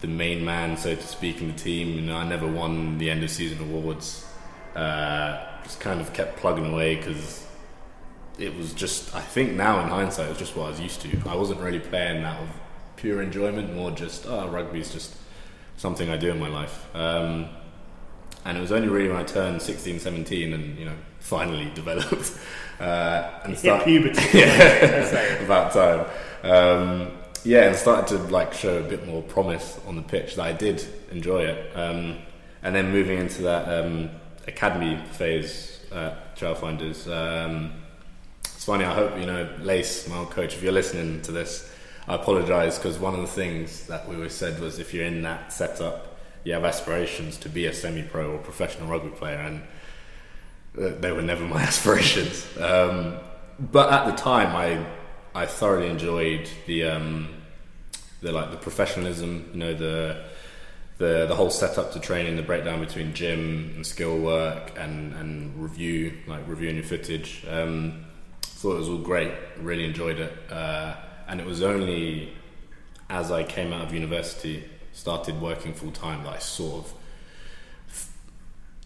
the 0.00 0.06
main 0.06 0.44
man, 0.44 0.76
so 0.76 0.94
to 0.94 1.06
speak, 1.06 1.40
in 1.40 1.48
the 1.48 1.54
team. 1.58 1.94
You 1.94 2.02
know, 2.02 2.16
I 2.16 2.28
never 2.28 2.46
won 2.46 2.98
the 2.98 3.10
end 3.10 3.24
of 3.24 3.30
season 3.30 3.58
awards. 3.60 4.24
Uh, 4.74 5.44
just 5.64 5.80
kind 5.80 6.00
of 6.00 6.12
kept 6.12 6.36
plugging 6.36 6.72
away 6.72 6.96
because 6.96 7.46
it 8.38 8.54
was 8.56 8.72
just. 8.72 9.14
I 9.14 9.20
think 9.20 9.52
now 9.52 9.80
in 9.80 9.88
hindsight, 9.88 10.26
it 10.26 10.30
was 10.30 10.38
just 10.38 10.56
what 10.56 10.66
I 10.66 10.70
was 10.70 10.80
used 10.80 11.00
to. 11.02 11.10
I 11.26 11.34
wasn't 11.34 11.60
really 11.60 11.80
playing 11.80 12.24
out 12.24 12.40
of 12.40 12.48
pure 12.96 13.22
enjoyment, 13.22 13.74
more 13.74 13.90
just 13.90 14.26
oh, 14.26 14.48
rugby's 14.48 14.92
just 14.92 15.16
something 15.76 16.08
I 16.10 16.16
do 16.16 16.30
in 16.30 16.38
my 16.38 16.48
life. 16.48 16.86
Um, 16.94 17.48
and 18.44 18.56
it 18.56 18.60
was 18.60 18.72
only 18.72 18.88
really 18.88 19.08
when 19.08 19.16
I 19.16 19.24
turned 19.24 19.60
16, 19.60 19.98
17 19.98 20.52
and 20.52 20.78
you 20.78 20.84
know 20.84 20.94
finally 21.18 21.70
developed 21.74 22.38
uh, 22.80 23.30
and 23.42 23.52
Hit 23.52 23.58
start- 23.58 23.84
puberty. 23.84 24.22
yeah, 24.38 25.42
about 25.44 25.72
time. 25.72 26.06
Um, 26.46 27.12
yeah, 27.44 27.68
and 27.68 27.76
started 27.76 28.16
to 28.16 28.22
like 28.24 28.52
show 28.52 28.78
a 28.78 28.82
bit 28.82 29.06
more 29.06 29.22
promise 29.22 29.78
on 29.86 29.96
the 29.96 30.02
pitch 30.02 30.34
that 30.34 30.42
I 30.42 30.52
did 30.52 30.84
enjoy 31.12 31.44
it. 31.44 31.76
Um, 31.76 32.18
and 32.62 32.74
then 32.74 32.90
moving 32.90 33.18
into 33.18 33.42
that 33.42 33.68
um, 33.68 34.10
academy 34.48 35.00
phase 35.12 35.80
at 35.92 36.36
Trailfinders. 36.36 37.06
Um, 37.08 37.72
it's 38.44 38.64
funny. 38.64 38.84
I 38.84 38.94
hope 38.94 39.18
you 39.18 39.26
know 39.26 39.48
Lace, 39.60 40.08
my 40.08 40.18
old 40.18 40.30
coach. 40.30 40.54
If 40.54 40.62
you're 40.62 40.72
listening 40.72 41.22
to 41.22 41.32
this, 41.32 41.72
I 42.08 42.16
apologise 42.16 42.78
because 42.78 42.98
one 42.98 43.14
of 43.14 43.20
the 43.20 43.26
things 43.28 43.86
that 43.86 44.08
we 44.08 44.16
always 44.16 44.34
said 44.34 44.60
was 44.60 44.78
if 44.78 44.92
you're 44.92 45.04
in 45.04 45.22
that 45.22 45.52
setup, 45.52 46.18
you 46.42 46.52
have 46.54 46.64
aspirations 46.64 47.36
to 47.38 47.48
be 47.48 47.66
a 47.66 47.72
semi-pro 47.72 48.32
or 48.32 48.38
professional 48.38 48.88
rugby 48.88 49.10
player, 49.10 49.38
and 49.38 49.62
uh, 50.76 50.98
they 51.00 51.12
were 51.12 51.22
never 51.22 51.44
my 51.44 51.62
aspirations. 51.70 52.46
Um, 52.58 53.18
but 53.58 53.92
at 53.92 54.06
the 54.06 54.16
time, 54.20 54.56
I 54.56 54.84
I 55.36 55.44
thoroughly 55.44 55.90
enjoyed 55.90 56.48
the 56.66 56.84
um, 56.84 57.28
the 58.22 58.32
like 58.32 58.50
the 58.52 58.56
professionalism, 58.56 59.50
you 59.52 59.58
know, 59.58 59.74
the 59.74 60.24
the 60.96 61.26
the 61.26 61.34
whole 61.34 61.50
setup 61.50 61.92
to 61.92 62.00
training, 62.00 62.36
the 62.36 62.42
breakdown 62.42 62.80
between 62.80 63.12
gym 63.12 63.74
and 63.76 63.86
skill 63.86 64.18
work 64.18 64.72
and 64.78 65.12
and 65.12 65.62
review, 65.62 66.14
like 66.26 66.48
reviewing 66.48 66.76
your 66.76 66.86
footage. 66.86 67.44
Um, 67.50 68.06
thought 68.42 68.76
it 68.76 68.78
was 68.78 68.88
all 68.88 68.96
great. 68.96 69.30
Really 69.60 69.84
enjoyed 69.84 70.18
it, 70.20 70.32
uh, 70.50 70.94
and 71.28 71.38
it 71.38 71.46
was 71.46 71.60
only 71.60 72.32
as 73.10 73.30
I 73.30 73.44
came 73.44 73.74
out 73.74 73.82
of 73.82 73.92
university, 73.92 74.64
started 74.94 75.38
working 75.38 75.74
full 75.74 75.92
time, 75.92 76.24
that 76.24 76.36
I 76.36 76.38
sort 76.38 76.86
of 76.86 76.94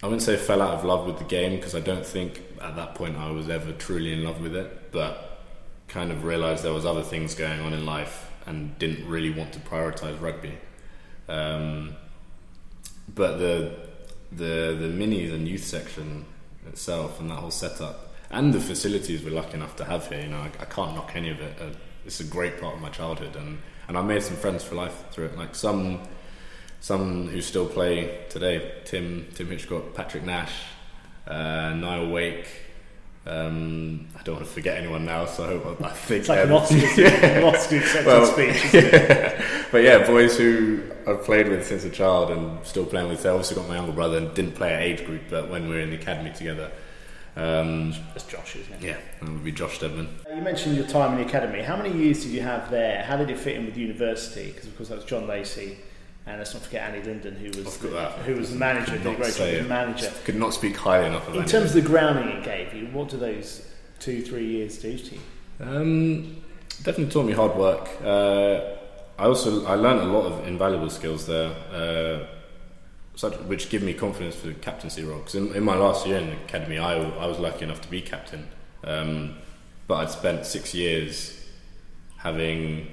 I 0.03 0.07
wouldn't 0.07 0.23
say 0.23 0.37
fell 0.37 0.63
out 0.63 0.75
of 0.75 0.85
love 0.85 1.07
with 1.07 1.19
the 1.19 1.25
game 1.25 1.55
because 1.55 1.77
I 1.77 1.81
don't 1.81 2.05
think 2.05 2.43
at 2.61 2.75
that 2.75 2.97
point 2.97 3.17
I 3.17 3.31
was 3.31 3.49
ever 3.49 3.71
truly 3.71 4.13
in 4.13 4.25
love 4.25 4.41
with 4.41 4.57
it, 4.57 4.91
but 4.91 5.30
kind 5.91 6.11
of 6.11 6.25
realized 6.25 6.65
there 6.65 6.73
was 6.73 6.87
other 6.87 7.03
things 7.03 7.35
going 7.35 7.61
on 7.61 7.75
in 7.75 7.85
life 7.85 8.31
and 8.47 8.79
didn't 8.79 9.07
really 9.07 9.31
want 9.31 9.53
to 9.53 9.59
prioritize 9.61 10.21
rugby. 10.21 10.57
Um, 11.29 11.95
but 13.15 13.39
the 13.39 13.77
the 14.33 14.77
the 14.79 14.87
minis 14.87 15.33
and 15.33 15.47
youth 15.47 15.65
section 15.65 16.25
itself 16.67 17.21
and 17.21 17.31
that 17.31 17.35
whole 17.35 17.51
setup 17.51 18.15
and 18.31 18.55
the 18.55 18.61
facilities 18.61 19.25
we're 19.25 19.35
lucky 19.35 19.55
enough 19.55 19.75
to 19.77 19.85
have 19.85 20.09
here, 20.09 20.21
you 20.21 20.29
know, 20.29 20.39
I, 20.39 20.51
I 20.61 20.65
can't 20.65 20.95
knock 20.95 21.13
any 21.15 21.31
of 21.31 21.41
it. 21.41 21.61
Uh, 21.61 21.71
it's 22.07 22.21
a 22.21 22.25
great 22.25 22.61
part 22.61 22.77
of 22.77 22.81
my 22.81 22.89
childhood, 22.89 23.37
and 23.37 23.59
and 23.89 23.99
I 23.99 24.03
made 24.03 24.23
some 24.23 24.37
friends 24.37 24.65
for 24.65 24.77
life 24.77 25.05
through 25.11 25.27
it. 25.27 25.37
Like 25.37 25.55
some 25.55 26.01
some 26.81 27.29
who 27.29 27.41
still 27.43 27.67
play 27.67 28.25
today: 28.31 28.73
Tim 28.85 29.27
Tim 29.35 29.49
Hitchcock, 29.49 29.95
Patrick 29.95 30.25
Nash, 30.25 30.55
uh, 31.27 31.75
Niall 31.75 32.11
Wake. 32.11 32.47
Um, 33.27 34.07
I 34.19 34.23
don't 34.23 34.37
want 34.37 34.47
to 34.47 34.53
forget 34.53 34.79
anyone 34.79 35.05
now, 35.05 35.27
so 35.27 35.45
I 35.45 35.49
hope 35.49 35.83
I 35.83 35.91
think 35.91 36.21
It's 36.21 36.29
like 36.31 36.45
an 36.45 36.53
um, 36.53 36.57
Oscar, 36.57 36.77
an 37.07 37.45
Oscar 37.45 37.81
Well, 38.07 38.25
speech. 38.27 38.75
Isn't 38.75 38.95
it? 38.95 39.43
but 39.71 39.83
yeah, 39.83 40.07
boys 40.07 40.39
who 40.39 40.81
I've 41.07 41.23
played 41.23 41.49
with 41.49 41.67
since 41.67 41.85
a 41.85 41.91
child 41.91 42.31
and 42.31 42.65
still 42.67 42.87
playing 42.87 43.09
with. 43.09 43.25
I 43.27 43.31
also 43.31 43.55
got 43.55 43.69
my 43.69 43.77
younger 43.77 43.93
brother 43.93 44.17
and 44.17 44.33
didn't 44.35 44.55
play 44.55 44.73
at 44.73 44.81
age 44.83 45.05
group, 45.05 45.23
but 45.29 45.51
when 45.51 45.69
we 45.69 45.75
were 45.75 45.81
in 45.81 45.91
the 45.91 45.97
academy 45.97 46.33
together, 46.33 46.71
um, 47.37 47.93
That's 48.15 48.25
Josh, 48.25 48.57
isn't 48.57 48.73
it? 48.75 48.81
yeah, 48.83 48.97
that 49.21 49.29
would 49.31 49.45
be 49.45 49.53
Josh 49.53 49.77
Steadman. 49.77 50.09
You 50.35 50.41
mentioned 50.43 50.77
your 50.77 50.87
time 50.87 51.13
in 51.13 51.19
the 51.23 51.27
academy. 51.29 51.61
How 51.63 51.77
many 51.77 51.93
years 51.93 52.23
did 52.25 52.33
you 52.33 52.41
have 52.41 52.71
there? 52.71 53.03
How 53.03 53.17
did 53.19 53.29
it 53.31 53.39
fit 53.39 53.57
in 53.57 53.67
with 53.67 53.77
university? 53.77 54.51
Because 54.51 54.67
of 54.67 54.77
course 54.79 54.89
that 54.89 54.97
was 54.97 55.05
John 55.05 55.27
Lacey, 55.27 55.77
and 56.27 56.39
let's 56.39 56.55
not 56.55 56.63
forget 56.63 56.91
Annie 56.91 57.03
Linden, 57.03 57.35
who 57.37 57.47
was 57.63 57.79
that. 57.79 58.13
who 58.19 58.35
was 58.37 58.51
the 58.51 58.57
manager, 58.57 58.99
did 58.99 59.07
a 59.07 59.17
great 59.17 59.35
job 59.35 59.49
it. 59.49 59.69
manager. 59.69 60.13
Could 60.25 60.37
not 60.37 60.55
speak 60.55 60.77
highly 60.77 61.07
enough 61.07 61.27
of 61.29 61.35
In 61.35 61.45
terms 61.45 61.75
of 61.75 61.83
the 61.83 61.89
grounding 61.89 62.29
it 62.29 62.45
gave 62.45 62.75
you, 62.75 62.87
what 62.89 63.09
do 63.09 63.17
those 63.17 63.67
two, 63.99 64.23
three 64.23 64.47
years 64.47 64.79
do 64.79 64.97
to 64.99 65.15
you? 65.15 65.21
Um, 65.61 66.37
definitely 66.83 67.13
taught 67.13 67.27
me 67.27 67.33
hard 67.33 67.57
work. 67.57 67.89
Uh, 68.03 68.77
I 69.19 69.25
also 69.25 69.67
I 69.67 69.75
learned 69.75 70.01
a 70.01 70.05
lot 70.13 70.27
of 70.31 70.47
invaluable 70.47 70.91
skills 70.91 71.27
there, 71.27 71.55
uh, 71.73 72.27
such 73.17 73.35
which 73.41 73.69
give 73.69 73.83
me 73.83 73.93
confidence 73.93 74.37
for 74.37 74.49
the 74.49 74.55
captaincy 74.55 75.03
role. 75.03 75.19
Because 75.19 75.35
in, 75.35 75.55
in 75.55 75.63
my 75.63 75.77
last 75.77 76.07
year 76.07 76.19
in 76.19 76.31
the 76.31 76.37
academy, 76.37 76.79
I, 76.79 76.95
I 76.97 77.27
was 77.27 77.39
lucky 77.39 77.65
enough 77.65 77.81
to 77.83 77.89
be 77.89 78.01
captain, 78.01 78.49
um, 78.85 79.37
but 79.89 79.97
I'd 79.97 80.11
spent 80.11 80.47
six 80.47 80.75
years 80.75 81.45
having 82.17 82.87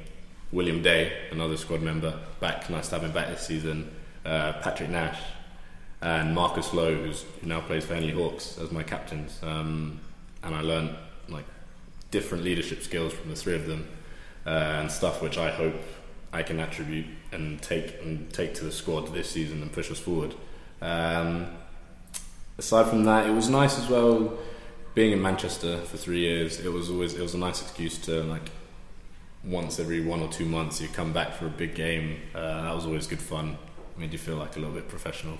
William 0.51 0.82
Day, 0.82 1.12
another 1.32 1.58
squad 1.58 1.82
member, 1.82 2.18
back. 2.39 2.70
Nice 2.70 2.89
to 2.89 2.96
have 2.96 3.04
him 3.04 3.12
back 3.12 3.27
this 3.27 3.46
season. 3.46 3.92
Uh, 4.25 4.54
Patrick 4.62 4.89
Nash 4.89 5.20
and 6.01 6.34
Marcus 6.34 6.74
Lowe, 6.74 6.96
who 6.96 7.13
now 7.42 7.60
plays 7.62 7.86
for 7.86 7.96
Henley 7.96 8.13
Hawks, 8.13 8.58
as 8.58 8.72
my 8.72 8.84
captains. 8.84 9.39
Um, 9.44 10.00
and 10.44 10.56
I 10.56 10.62
learned 10.62 10.96
like 11.27 11.46
different 12.12 12.44
leadership 12.44 12.84
skills 12.84 13.13
from 13.13 13.30
the 13.30 13.36
three 13.36 13.56
of 13.56 13.68
them, 13.68 13.88
uh, 14.46 14.50
and 14.50 14.92
stuff 14.92 15.22
which 15.22 15.38
I 15.38 15.51
hope 15.51 15.75
I 16.32 16.44
can 16.44 16.60
attribute 16.60 17.08
and 17.32 17.62
take 17.62 18.01
and 18.01 18.32
take 18.32 18.54
to 18.56 18.66
the 18.66 18.72
squad 18.72 19.13
this 19.13 19.30
season 19.30 19.62
and 19.62 19.72
push 19.72 19.92
us 19.92 20.00
forward. 20.00 20.34
Um, 20.82 21.48
aside 22.58 22.88
from 22.88 23.04
that, 23.06 23.27
it 23.27 23.34
was 23.34 23.50
nice 23.50 23.77
as 23.77 23.89
well 23.89 24.38
being 24.94 25.12
in 25.12 25.22
Manchester 25.22 25.82
for 25.82 25.98
three 25.98 26.20
years. 26.20 26.60
It 26.60 26.72
was 26.72 26.89
always 26.89 27.13
it 27.16 27.22
was 27.22 27.34
a 27.34 27.38
nice 27.38 27.62
excuse 27.62 27.98
to 28.00 28.24
like 28.24 28.50
once 29.48 29.80
every 29.80 30.01
one 30.01 30.22
or 30.22 30.27
two 30.30 30.46
months 30.46 30.82
you 30.82 30.88
come 30.89 31.13
back 31.13 31.34
for 31.34 31.48
a 31.48 31.50
big 31.50 31.74
game. 31.74 32.20
Uh, 32.36 32.63
that 32.63 32.75
was 32.75 32.86
always 32.86 33.08
good 33.08 33.22
fun. 33.22 33.58
Made 33.98 34.12
you 34.12 34.20
feel 34.20 34.36
like 34.36 34.56
a 34.56 34.60
little 34.60 34.75
bit 34.75 34.88
professional. 34.88 35.38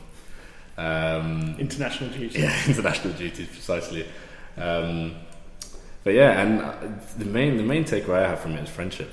Um, 0.78 1.56
International 1.60 2.10
duty. 2.10 2.40
yeah, 2.42 2.56
international 2.68 3.14
duties 3.14 3.48
precisely. 3.48 4.06
Um, 4.58 5.16
but 6.04 6.14
yeah, 6.14 6.42
and 6.42 6.62
uh, 6.62 6.76
the 7.18 7.26
main 7.26 7.58
the 7.58 7.64
main 7.64 7.84
takeaway 7.84 8.24
I 8.24 8.30
have 8.30 8.40
from 8.40 8.54
it 8.54 8.64
is 8.64 8.70
friendship. 8.70 9.12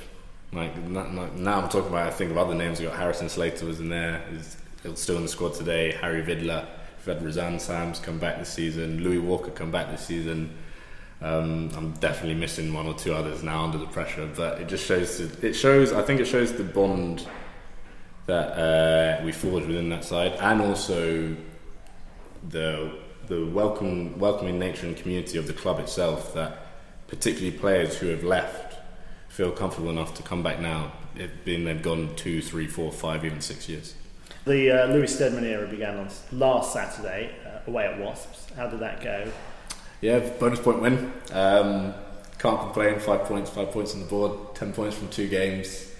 Like 0.52 0.76
now, 0.78 1.60
I'm 1.60 1.68
talking 1.68 1.88
about, 1.88 2.06
I 2.06 2.10
think 2.10 2.30
of 2.30 2.38
other 2.38 2.54
names. 2.54 2.78
We 2.78 2.86
got 2.86 2.96
Harrison 2.96 3.28
Slater 3.28 3.66
was 3.66 3.80
in 3.80 3.88
there. 3.88 4.22
He's 4.30 4.56
he's 4.82 5.00
still 5.00 5.16
in 5.16 5.22
the 5.22 5.28
squad 5.28 5.54
today. 5.54 5.92
Harry 6.00 6.22
Vidler. 6.22 6.66
We've 6.98 7.16
had 7.16 7.24
Razan 7.24 7.60
Sams 7.60 7.98
come 7.98 8.18
back 8.18 8.38
this 8.38 8.48
season. 8.48 9.02
Louis 9.02 9.18
Walker 9.18 9.50
come 9.50 9.70
back 9.70 9.90
this 9.90 10.06
season. 10.06 10.56
Um, 11.22 11.70
I'm 11.76 11.92
definitely 11.92 12.34
missing 12.34 12.72
one 12.74 12.86
or 12.86 12.94
two 12.94 13.14
others 13.14 13.42
now 13.42 13.64
under 13.64 13.78
the 13.78 13.86
pressure, 13.86 14.28
but 14.36 14.60
it 14.60 14.68
just 14.68 14.84
shows. 14.84 15.20
It 15.20 15.54
shows. 15.54 15.92
I 15.92 16.02
think 16.02 16.20
it 16.20 16.26
shows 16.26 16.52
the 16.52 16.64
bond 16.64 17.26
that 18.26 18.58
uh, 18.58 19.24
we 19.24 19.32
forged 19.32 19.66
within 19.66 19.88
that 19.90 20.04
side, 20.04 20.32
and 20.32 20.60
also 20.60 21.36
the 22.50 22.92
the 23.26 23.46
welcome 23.46 24.18
welcoming 24.18 24.58
nature 24.58 24.86
and 24.86 24.96
community 24.96 25.38
of 25.38 25.46
the 25.46 25.52
club 25.52 25.78
itself 25.80 26.34
that 26.34 26.58
particularly 27.08 27.56
players 27.56 27.96
who 27.98 28.08
have 28.08 28.22
left 28.22 28.76
feel 29.28 29.50
comfortable 29.50 29.90
enough 29.90 30.14
to 30.14 30.22
come 30.22 30.42
back 30.42 30.60
now 30.60 30.92
being 31.44 31.64
they've 31.64 31.82
gone 31.82 32.14
two 32.16 32.42
three 32.42 32.66
four 32.66 32.92
five 32.92 33.24
even 33.24 33.40
six 33.40 33.68
years 33.68 33.94
The 34.44 34.70
uh, 34.70 34.86
Lewis 34.88 35.14
Steadman 35.14 35.44
era 35.44 35.66
began 35.66 35.96
on 35.96 36.08
last 36.32 36.72
Saturday 36.72 37.30
uh, 37.46 37.70
away 37.70 37.86
at 37.86 37.98
Wasps. 37.98 38.48
How 38.56 38.66
did 38.66 38.80
that 38.80 39.00
go? 39.00 39.30
Yeah 40.04 40.18
bonus 40.38 40.60
point 40.60 40.80
win. 40.80 41.12
Um, 41.32 41.94
can't 42.38 42.60
complain. 42.60 42.98
Five 42.98 43.24
points 43.24 43.50
five 43.50 43.70
points 43.70 43.94
on 43.94 44.00
the 44.00 44.06
board. 44.06 44.54
Ten 44.54 44.72
points 44.72 44.96
from 44.96 45.08
two 45.08 45.28
games. 45.28 45.90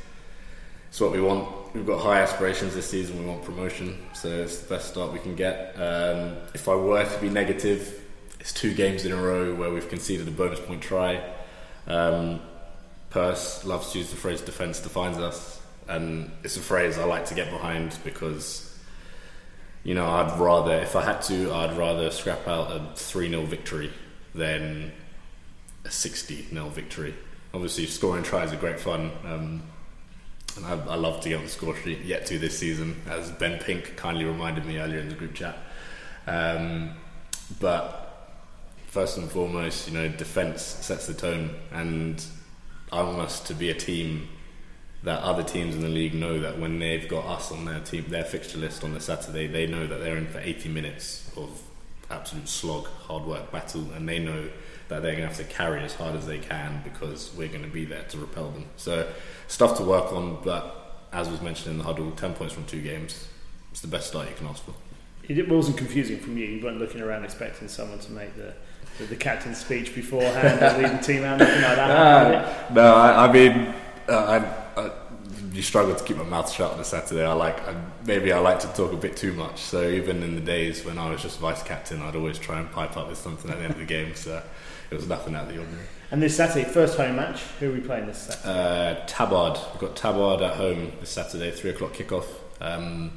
It's 0.89 1.01
what 1.01 1.13
we 1.13 1.21
want. 1.21 1.75
We've 1.75 1.87
got 1.87 2.01
high 2.01 2.21
aspirations 2.21 2.75
this 2.75 2.89
season. 2.89 3.19
We 3.19 3.25
want 3.25 3.43
promotion. 3.43 3.99
So 4.13 4.29
it's 4.29 4.59
the 4.59 4.75
best 4.75 4.91
start 4.91 5.13
we 5.13 5.19
can 5.19 5.35
get. 5.35 5.75
Um, 5.77 6.37
if 6.55 6.69
I 6.69 6.75
were 6.75 7.05
to 7.05 7.21
be 7.21 7.29
negative 7.29 8.05
it's 8.45 8.53
two 8.53 8.75
games 8.75 9.07
in 9.07 9.13
a 9.13 9.17
row 9.17 9.55
where 9.55 9.73
we've 9.73 9.89
conceded 9.89 10.29
a 10.29 10.31
bonus 10.31 10.61
point 10.61 10.83
try. 10.83 11.25
Um, 11.87 12.43
Purse 13.09 13.65
loves 13.65 13.93
to 13.93 13.99
use 13.99 14.11
the 14.11 14.17
phrase 14.17 14.43
defence 14.43 14.81
defines 14.81 15.17
us. 15.17 15.63
And 15.89 16.31
it's 16.43 16.59
a 16.59 16.61
phrase 16.61 16.99
I 16.99 17.05
like 17.05 17.25
to 17.27 17.35
get 17.35 17.51
behind 17.51 17.97
because 18.05 18.74
you 19.85 19.95
know 19.95 20.07
I'd 20.07 20.39
rather 20.41 20.75
if 20.81 20.97
I 20.97 21.05
had 21.05 21.23
to 21.23 21.53
I'd 21.53 21.77
rather 21.77 22.11
scrap 22.11 22.49
out 22.49 22.73
a 22.73 22.81
3-0 22.95 23.47
victory 23.47 23.93
than 24.35 24.93
a 25.85 25.91
60 25.91 26.49
0 26.51 26.69
victory. 26.71 27.15
Obviously 27.53 27.87
scoring 27.87 28.25
tries 28.25 28.53
are 28.53 28.57
great 28.57 28.81
fun 28.81 29.13
um, 29.25 29.63
and 30.57 30.67
I, 30.67 30.73
I 30.73 30.95
love 30.97 31.21
to 31.23 31.29
get 31.29 31.39
on 31.39 31.45
the 31.45 31.51
score 31.51 31.77
sheet 31.77 32.01
yet 32.01 32.27
to 32.27 32.39
this 32.39 32.59
season 32.59 33.01
as 33.09 33.31
Ben 33.31 33.59
Pink 33.59 33.97
kindly 33.97 34.25
reminded 34.25 34.65
me 34.65 34.79
earlier 34.79 34.99
in 34.99 35.09
the 35.09 35.15
group 35.15 35.35
chat. 35.35 35.57
Um, 36.27 36.95
but 37.61 38.05
first 38.87 39.19
and 39.19 39.31
foremost, 39.31 39.89
you 39.89 39.95
know, 39.95 40.09
defence 40.09 40.63
sets 40.63 41.07
the 41.07 41.15
tone, 41.15 41.55
and 41.73 42.25
I 42.93 43.03
want 43.03 43.19
us 43.19 43.41
to 43.41 43.55
be 43.55 43.71
a 43.71 43.75
team 43.75 44.29
that 45.05 45.23
other 45.23 45.43
teams 45.43 45.75
in 45.75 45.83
the 45.83 45.89
league 45.89 46.15
know 46.15 46.41
that 46.41 46.59
when 46.59 46.79
they've 46.79 47.07
got 47.07 47.27
us 47.27 47.53
on 47.53 47.67
their 47.67 47.81
team, 47.81 48.07
their 48.09 48.25
fixture 48.25 48.59
list 48.59 48.83
on 48.83 48.95
the 48.95 49.01
Saturday, 49.01 49.47
they 49.47 49.67
know 49.67 49.87
that 49.87 50.01
they're 50.01 50.17
in 50.17 50.27
for 50.27 50.41
80 50.41 50.71
minutes 50.71 51.31
of 51.37 51.63
absolute 52.11 52.49
slog, 52.49 52.87
hard 52.87 53.25
work 53.25 53.53
battle, 53.53 53.87
and 53.95 54.09
they 54.09 54.19
know 54.19 54.49
that 54.89 55.03
they're 55.03 55.15
going 55.15 55.29
to 55.29 55.35
have 55.35 55.37
to 55.37 55.45
carry 55.45 55.83
as 55.83 55.95
hard 55.95 56.15
as 56.15 56.27
they 56.27 56.39
can 56.39 56.81
because 56.85 57.33
we're 57.37 57.49
going 57.49 57.63
to 57.63 57.69
be 57.69 57.85
there 57.85 58.05
to 58.05 58.19
repel 58.19 58.51
them. 58.51 58.65
So 58.77 59.07
stuff 59.47 59.77
to 59.77 59.85
work 59.85 60.11
on, 60.13 60.43
but 60.43 61.07
as 61.13 61.29
was 61.29 61.43
mentioned 61.43 61.73
in 61.73 61.79
the 61.79 61.85
huddle, 61.85 62.11
ten 62.13 62.33
points 62.33 62.55
from 62.55 62.65
two 62.65 62.81
games, 62.81 63.29
it's 63.73 63.83
the 63.83 63.89
best 63.89 64.09
start 64.09 64.29
you 64.29 64.35
can 64.35 64.47
ask 64.47 64.65
for. 64.65 64.75
It 65.27 65.49
wasn't 65.49 65.79
confusing 65.79 66.19
from 66.19 66.37
you. 66.37 66.47
You 66.47 66.65
weren't 66.65 66.79
looking 66.79 67.01
around 67.01 67.25
expecting 67.25 67.69
someone 67.69 67.99
to 68.01 68.13
make 68.13 68.37
the 68.37 68.55
the, 68.99 69.05
the 69.05 69.17
captain's 69.17 69.59
speech 69.59 69.95
beforehand, 69.95 70.63
or 70.63 70.83
lead 70.83 70.99
the 70.99 71.03
team 71.03 71.25
out, 71.25 71.39
nothing 71.39 71.63
like 71.63 71.77
that. 71.77 71.91
Ah, 72.71 72.73
no, 72.73 72.95
I, 72.95 73.27
I 73.27 73.33
mean, 73.33 73.75
uh, 74.09 74.13
I, 74.13 74.64
I, 74.77 74.91
you 75.53 75.63
struggle 75.63 75.95
to 75.95 76.05
keep 76.05 76.17
my 76.17 76.25
mouth 76.25 76.51
shut 76.53 76.73
on 76.73 76.81
a 76.81 76.85
Saturday. 76.85 77.25
I 77.25 77.33
like 77.33 77.67
I, 77.67 77.75
maybe 78.05 78.33
I 78.33 78.39
like 78.39 78.61
to 78.61 78.69
talk 78.69 78.93
a 78.93 78.97
bit 78.97 79.17
too 79.17 79.33
much. 79.33 79.61
So 79.61 79.89
even 79.89 80.23
in 80.23 80.35
the 80.35 80.41
days 80.41 80.85
when 80.85 80.99
I 80.99 81.11
was 81.11 81.23
just 81.23 81.39
vice 81.39 81.63
captain, 81.63 82.03
I'd 82.03 82.17
always 82.17 82.39
try 82.39 82.59
and 82.59 82.71
pipe 82.71 82.97
up 82.97 83.09
with 83.09 83.19
something 83.19 83.51
at 83.51 83.59
the 83.59 83.65
end 83.65 83.73
of 83.75 83.79
the 83.79 83.87
game. 83.87 84.15
So 84.15 84.43
it 84.91 84.95
was 84.95 85.09
nothing 85.09 85.35
out 85.35 85.49
of 85.49 85.55
the 85.55 85.59
ordinary. 85.59 85.87
And 86.11 86.23
this 86.23 86.37
Saturday, 86.37 86.69
first 86.69 86.97
home 86.97 87.17
match. 87.17 87.43
Who 87.59 87.71
are 87.71 87.73
we 87.73 87.81
playing 87.81 88.07
this 88.07 88.19
Saturday? 88.19 89.01
Uh, 89.01 89.07
Tabard. 89.07 89.59
We've 89.73 89.81
got 89.81 89.97
Tabard 89.97 90.43
at 90.43 90.57
home 90.57 90.93
this 91.01 91.11
Saturday, 91.11 91.51
three 91.51 91.71
o'clock 91.71 91.95
kickoff. 91.95 92.27
Um, 92.61 93.11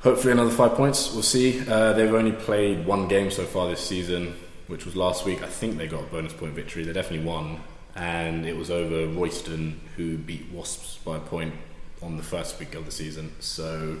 hopefully 0.00 0.32
another 0.32 0.50
five 0.50 0.74
points. 0.74 1.12
We'll 1.12 1.22
see. 1.22 1.60
Uh, 1.68 1.92
they've 1.92 2.12
only 2.12 2.32
played 2.32 2.86
one 2.86 3.06
game 3.06 3.30
so 3.30 3.44
far 3.44 3.68
this 3.68 3.80
season, 3.80 4.34
which 4.66 4.84
was 4.84 4.96
last 4.96 5.24
week. 5.24 5.42
I 5.42 5.46
think 5.46 5.78
they 5.78 5.86
got 5.86 6.02
a 6.02 6.06
bonus 6.06 6.32
point 6.32 6.54
victory. 6.54 6.84
They 6.84 6.92
definitely 6.92 7.26
won, 7.26 7.60
and 7.94 8.46
it 8.46 8.56
was 8.56 8.70
over 8.70 9.06
Royston, 9.06 9.80
who 9.96 10.16
beat 10.16 10.50
Wasps 10.52 10.98
by 11.04 11.16
a 11.16 11.20
point 11.20 11.54
on 12.02 12.16
the 12.16 12.22
first 12.22 12.58
week 12.58 12.74
of 12.74 12.86
the 12.86 12.92
season. 12.92 13.32
So. 13.40 13.98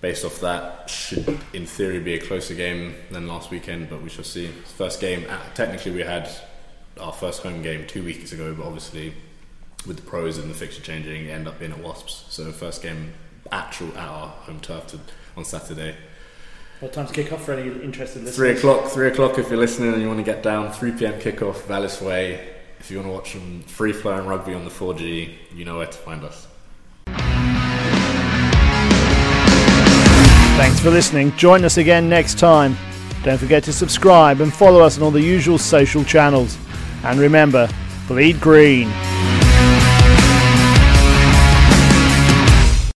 Based 0.00 0.24
off 0.24 0.40
that, 0.40 0.88
should 0.88 1.38
in 1.52 1.66
theory 1.66 2.00
be 2.00 2.14
a 2.14 2.18
closer 2.18 2.54
game 2.54 2.94
than 3.10 3.28
last 3.28 3.50
weekend, 3.50 3.90
but 3.90 4.00
we 4.00 4.08
shall 4.08 4.24
see. 4.24 4.46
First 4.46 4.98
game, 4.98 5.26
uh, 5.28 5.38
technically, 5.52 5.92
we 5.92 6.00
had 6.00 6.26
our 6.98 7.12
first 7.12 7.42
home 7.42 7.60
game 7.60 7.86
two 7.86 8.02
weeks 8.02 8.32
ago, 8.32 8.54
but 8.54 8.64
obviously 8.64 9.12
with 9.86 9.96
the 9.96 10.02
pros 10.02 10.38
and 10.38 10.50
the 10.50 10.54
fixture 10.54 10.82
changing, 10.82 11.28
end 11.28 11.48
up 11.48 11.58
being 11.58 11.72
at 11.72 11.78
Wasps. 11.78 12.24
So 12.28 12.50
first 12.52 12.82
game 12.82 13.12
actual 13.52 13.88
at 13.96 14.08
our 14.08 14.28
home 14.28 14.60
turf 14.60 14.86
to, 14.88 15.00
on 15.36 15.44
Saturday. 15.44 15.96
What 16.80 16.92
time's 16.92 17.12
kick 17.12 17.32
off 17.32 17.44
for 17.44 17.52
any 17.52 17.68
interested 17.82 18.24
listeners? 18.24 18.36
Three 18.36 18.50
o'clock. 18.52 18.90
Three 18.90 19.08
o'clock 19.08 19.38
if 19.38 19.50
you're 19.50 19.58
listening 19.58 19.92
and 19.92 20.00
you 20.00 20.08
want 20.08 20.18
to 20.18 20.24
get 20.24 20.42
down. 20.42 20.72
Three 20.72 20.92
pm 20.92 21.20
kickoff, 21.20 21.62
Vallis 21.66 22.00
Way. 22.00 22.54
If 22.80 22.90
you 22.90 22.96
want 22.96 23.08
to 23.08 23.12
watch 23.12 23.32
some 23.32 23.60
free 23.66 23.92
flowing 23.92 24.26
rugby 24.26 24.54
on 24.54 24.64
the 24.64 24.70
4G, 24.70 25.34
you 25.54 25.64
know 25.66 25.76
where 25.76 25.86
to 25.86 25.98
find 25.98 26.24
us. 26.24 26.48
Thanks 30.56 30.80
for 30.80 30.90
listening. 30.90 31.36
Join 31.36 31.64
us 31.64 31.76
again 31.76 32.08
next 32.08 32.38
time. 32.38 32.76
Don't 33.22 33.38
forget 33.38 33.62
to 33.64 33.72
subscribe 33.72 34.40
and 34.40 34.52
follow 34.52 34.80
us 34.80 34.96
on 34.96 35.02
all 35.04 35.10
the 35.10 35.20
usual 35.20 35.58
social 35.58 36.02
channels. 36.04 36.56
And 37.04 37.20
remember, 37.20 37.68
bleed 38.08 38.40
green. 38.40 38.88